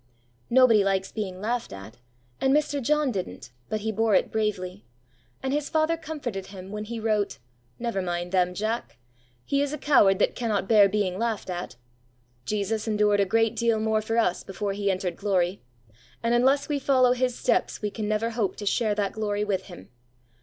[0.49, 1.97] Nobody likes being laughed at;
[2.39, 2.81] and Mr.
[2.81, 4.83] John didn't, but he bore it bravely;
[5.43, 7.37] and his father comforted him when he wrote:
[7.77, 8.97] "Never mind them, Jack;
[9.45, 11.75] he is a coward that cannot bear being laughed at.
[12.45, 15.61] Jesus endured a great deal more for us, before He entered glory;
[16.23, 19.65] and unless we follow His steps we can never hope to share that glory with
[19.65, 19.89] Him.